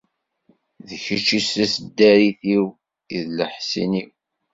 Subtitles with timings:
[0.87, 2.65] D kečč i d taseddarit-iw,
[3.15, 4.07] i d leḥṣin-w.